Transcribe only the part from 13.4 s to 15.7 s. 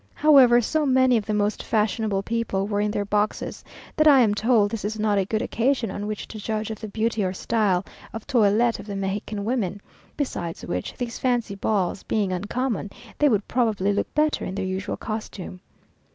probably look better in their usual costume.